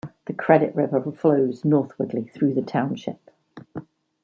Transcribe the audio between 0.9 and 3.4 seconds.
flows northwardly through the township.